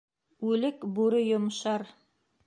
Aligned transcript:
Үлек 0.51 0.87
бүре 0.95 1.19
йомшар. 1.25 1.85